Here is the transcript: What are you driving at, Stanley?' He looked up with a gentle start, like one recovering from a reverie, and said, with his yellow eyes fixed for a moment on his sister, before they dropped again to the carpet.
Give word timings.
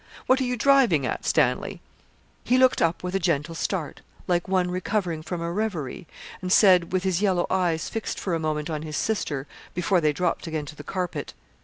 What 0.25 0.41
are 0.41 0.43
you 0.43 0.57
driving 0.57 1.05
at, 1.05 1.25
Stanley?' 1.27 1.79
He 2.43 2.57
looked 2.57 2.81
up 2.81 3.03
with 3.03 3.13
a 3.13 3.19
gentle 3.19 3.53
start, 3.53 4.01
like 4.25 4.47
one 4.47 4.71
recovering 4.71 5.21
from 5.21 5.41
a 5.43 5.51
reverie, 5.51 6.07
and 6.41 6.51
said, 6.51 6.91
with 6.91 7.03
his 7.03 7.21
yellow 7.21 7.45
eyes 7.51 7.87
fixed 7.87 8.19
for 8.19 8.33
a 8.33 8.39
moment 8.39 8.67
on 8.67 8.81
his 8.81 8.97
sister, 8.97 9.45
before 9.75 10.01
they 10.01 10.11
dropped 10.11 10.47
again 10.47 10.65
to 10.65 10.75
the 10.75 10.83
carpet. 10.83 11.35